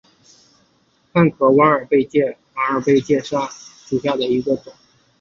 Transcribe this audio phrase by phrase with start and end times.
[1.11, 3.49] 范蠡弯贝介为弯贝介科弯贝
[3.91, 4.73] 介属下的一个种。